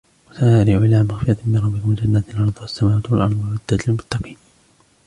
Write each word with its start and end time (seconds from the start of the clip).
وسارعوا 0.31 0.85
إلى 0.85 1.03
مغفرة 1.03 1.37
من 1.45 1.57
ربكم 1.57 1.89
وجنة 1.91 2.23
عرضها 2.33 2.63
السماوات 2.63 3.11
والأرض 3.11 3.43
أعدت 3.71 3.87
للمتقين 3.87 4.37